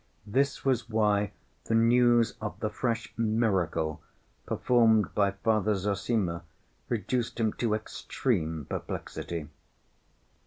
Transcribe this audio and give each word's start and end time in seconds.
This 0.25 0.65
was 0.65 0.89
why 0.89 1.31
the 1.65 1.75
news 1.75 2.33
of 2.41 2.59
the 2.59 2.71
fresh 2.71 3.13
"miracle" 3.17 4.01
performed 4.47 5.13
by 5.13 5.29
Father 5.29 5.75
Zossima 5.75 6.41
reduced 6.89 7.39
him 7.39 7.53
to 7.59 7.75
extreme 7.75 8.65
perplexity. 8.65 9.47